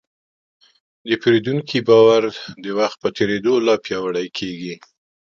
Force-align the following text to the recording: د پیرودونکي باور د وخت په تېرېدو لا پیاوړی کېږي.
د 1.07 1.09
پیرودونکي 1.21 1.79
باور 1.89 2.23
د 2.63 2.65
وخت 2.79 2.97
په 3.03 3.09
تېرېدو 3.17 3.53
لا 3.65 3.75
پیاوړی 3.85 4.27
کېږي. 4.37 4.75